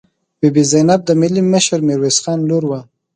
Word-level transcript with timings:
بي 0.39 0.47
بي 0.55 0.63
زینب 0.71 1.01
د 1.05 1.09
ملي 1.21 1.41
مشر 1.53 1.79
میرویس 1.87 2.17
خان 2.23 2.39
لور 2.49 2.63
وه. 2.69 2.79